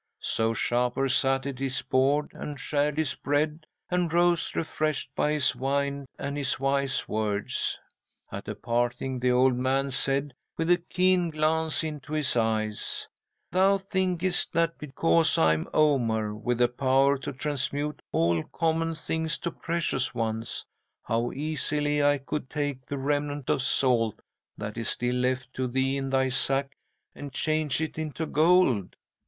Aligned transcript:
"'So 0.19 0.51
Shapur 0.51 1.07
sat 1.09 1.45
at 1.45 1.59
his 1.59 1.83
board 1.83 2.31
and 2.33 2.59
shared 2.59 2.97
his 2.97 3.13
bread, 3.13 3.67
and 3.91 4.11
rose 4.11 4.55
refreshed 4.55 5.11
by 5.13 5.33
his 5.33 5.55
wine 5.55 6.07
and 6.17 6.35
his 6.37 6.59
wise 6.59 7.07
words. 7.07 7.79
And 8.31 8.49
at 8.49 8.61
parting, 8.63 9.19
the 9.19 9.29
old 9.31 9.53
man 9.55 9.91
said, 9.91 10.33
with 10.57 10.71
a 10.71 10.77
keen 10.89 11.29
glance 11.29 11.83
into 11.83 12.13
his 12.13 12.35
eyes: 12.35 13.07
"Thou 13.51 13.77
thinkest 13.77 14.51
that 14.53 14.79
because 14.79 15.37
I 15.37 15.53
am 15.53 15.69
Omar, 15.71 16.33
with 16.33 16.57
the 16.57 16.67
power 16.67 17.15
to 17.19 17.31
transmute 17.31 18.01
all 18.11 18.41
common 18.45 18.95
things 18.95 19.37
to 19.37 19.51
precious 19.51 20.15
ones, 20.15 20.65
how 21.03 21.31
easily 21.31 22.03
I 22.03 22.17
could 22.17 22.49
take 22.49 22.87
the 22.87 22.97
remnant 22.97 23.51
of 23.51 23.61
salt 23.61 24.19
that 24.57 24.79
is 24.79 24.89
still 24.89 25.13
left 25.17 25.53
to 25.53 25.67
thee 25.67 25.95
in 25.95 26.09
thy 26.09 26.29
sack 26.29 26.73
and 27.13 27.31
change 27.31 27.79
it 27.81 27.99
into 27.99 28.25
gold. 28.25 28.95